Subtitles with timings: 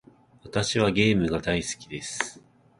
[0.43, 2.41] 私はゲームが大好きです。